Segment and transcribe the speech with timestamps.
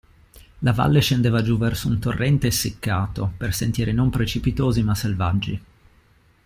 [0.61, 5.63] La valle scendeva giù verso un torrente essiccato, per sentieri non precipitosi ma selvaggi.